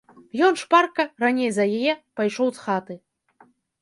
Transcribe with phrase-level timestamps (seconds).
[0.45, 2.93] Ён шпарка, раней за яе, пайшоў з хаты.